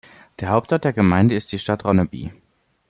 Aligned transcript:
Der 0.39 0.49
Hauptort 0.49 0.83
der 0.83 0.93
Gemeinde 0.93 1.35
ist 1.35 1.51
die 1.51 1.59
Stadt 1.59 1.85
Ronneby. 1.85 2.31